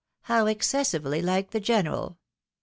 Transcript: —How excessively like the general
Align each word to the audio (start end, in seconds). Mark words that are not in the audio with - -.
—How 0.31 0.47
excessively 0.47 1.21
like 1.21 1.51
the 1.51 1.59
general 1.59 2.17